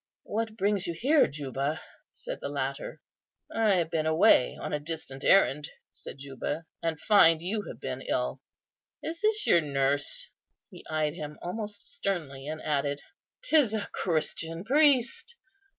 [0.23, 1.79] "What brings you here, Juba?"
[2.11, 3.01] said the latter.
[3.53, 8.01] "I have been away on a distant errand," said Juba; "and find you have been
[8.09, 8.41] ill.
[9.03, 10.27] Is this your nurse?"
[10.71, 13.01] he eyed him almost sternly, and added,
[13.43, 15.35] "'Tis a Christian priest."